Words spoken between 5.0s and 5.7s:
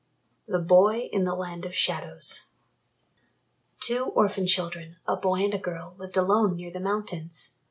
a boy and a